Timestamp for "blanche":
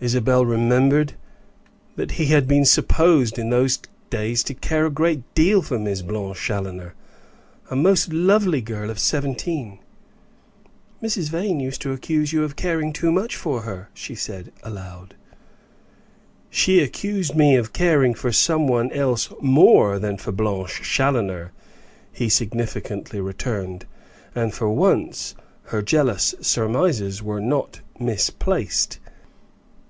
6.02-6.40, 20.32-20.82